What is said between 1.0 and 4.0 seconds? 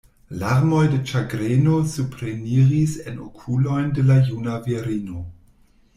ĉagreno supreniris en okulojn